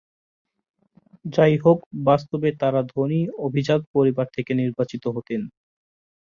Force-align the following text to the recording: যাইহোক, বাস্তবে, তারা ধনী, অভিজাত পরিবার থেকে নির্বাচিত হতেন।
যাইহোক, 1.25 1.77
বাস্তবে, 2.01 2.49
তারা 2.61 2.81
ধনী, 2.91 3.21
অভিজাত 3.39 3.81
পরিবার 3.95 4.27
থেকে 4.35 4.51
নির্বাচিত 4.53 5.03
হতেন। 5.15 5.41